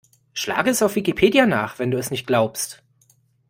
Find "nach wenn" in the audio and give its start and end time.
1.45-1.91